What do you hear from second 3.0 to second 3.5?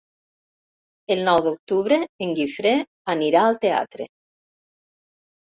anirà